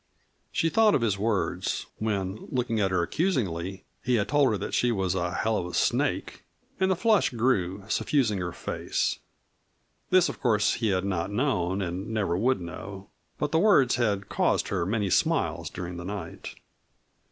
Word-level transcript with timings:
She 0.51 0.69
thought 0.69 0.95
of 0.95 1.01
his 1.01 1.19
words, 1.19 1.85
when, 1.99 2.47
looking 2.49 2.79
at 2.79 2.89
her 2.89 3.03
accusingly, 3.03 3.83
he 4.03 4.15
had 4.15 4.29
told 4.29 4.49
her 4.49 4.57
that 4.57 4.73
she 4.73 4.91
was 4.91 5.13
"a 5.13 5.31
hell 5.31 5.57
of 5.57 5.67
a 5.67 5.75
snake," 5.75 6.43
and 6.79 6.89
the 6.89 6.95
flush 6.95 7.29
grew, 7.29 7.83
suffusing 7.87 8.39
her 8.39 8.51
face. 8.51 9.19
This 10.09 10.27
of 10.27 10.41
course 10.41 10.73
he 10.73 10.87
had 10.87 11.05
not 11.05 11.29
known 11.29 11.83
and 11.83 12.07
never 12.07 12.35
would 12.35 12.59
know, 12.61 13.09
but 13.37 13.51
the 13.51 13.59
words 13.59 13.97
had 13.97 14.27
caused 14.27 14.69
her 14.69 14.87
many 14.87 15.11
smiles 15.11 15.69
during 15.69 15.97
the 15.97 16.05
night. 16.05 16.55